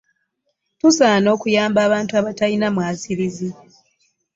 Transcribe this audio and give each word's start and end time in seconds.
Tusaana 0.79 1.27
okuyamba 1.35 1.79
abantu 1.87 2.11
abatalina 2.19 2.67
mwasirizi. 2.75 3.49